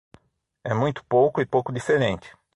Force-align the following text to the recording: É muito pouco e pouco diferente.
É 0.63 0.73
muito 0.73 1.05
pouco 1.05 1.41
e 1.41 1.45
pouco 1.45 1.71
diferente. 1.71 2.35